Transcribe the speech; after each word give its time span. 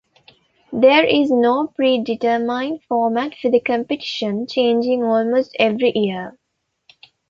There 0.73 1.05
is 1.05 1.29
no 1.29 1.67
predetermined 1.67 2.81
format 2.89 3.35
for 3.39 3.51
the 3.51 3.59
competition, 3.59 4.47
changing 4.47 5.03
almost 5.03 5.55
every 5.59 5.91
year. 5.95 6.39